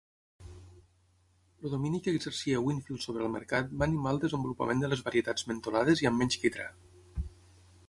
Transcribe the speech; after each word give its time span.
El 1.65 1.73
domini 1.73 1.99
que 2.07 2.13
exercia 2.19 2.63
Winfield 2.69 3.05
sobre 3.05 3.23
el 3.27 3.31
mercat 3.35 3.77
va 3.83 3.87
animar 3.89 4.15
el 4.17 4.23
desenvolupament 4.25 4.83
de 4.87 4.91
les 4.95 5.07
varietats 5.11 5.49
mentolades 5.53 6.05
i 6.05 6.11
amb 6.13 6.23
menys 6.25 6.43
quitrà. 6.47 6.69